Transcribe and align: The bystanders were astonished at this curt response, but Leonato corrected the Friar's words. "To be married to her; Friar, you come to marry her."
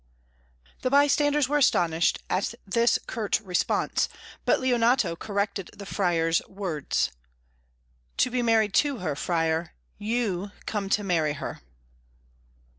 The 0.81 0.89
bystanders 0.89 1.47
were 1.47 1.59
astonished 1.59 2.17
at 2.27 2.55
this 2.65 2.97
curt 3.05 3.39
response, 3.41 4.09
but 4.45 4.59
Leonato 4.59 5.15
corrected 5.15 5.69
the 5.77 5.85
Friar's 5.85 6.41
words. 6.47 7.11
"To 8.17 8.31
be 8.31 8.41
married 8.41 8.73
to 8.81 8.97
her; 8.97 9.15
Friar, 9.15 9.73
you 9.99 10.49
come 10.65 10.89
to 10.89 11.03
marry 11.03 11.33
her." 11.33 11.61